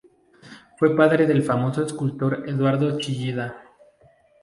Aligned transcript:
Fue 0.79 0.95
padre 0.95 1.27
del 1.27 1.43
famoso 1.43 1.85
escultor 1.85 2.45
Eduardo 2.49 2.97
Chillida. 2.97 3.63